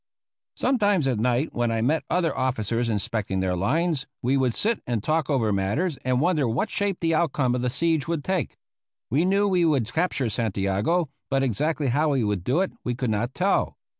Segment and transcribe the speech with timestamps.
[0.55, 5.03] Sometimes at night, when I met other officers inspecting their lines, we would sit and
[5.03, 8.57] talk over matters, and wonder what shape the outcome of the siege would take.
[9.11, 13.11] We knew we would capture Santiago, but exactly how we would do it we could
[13.11, 13.77] not tell.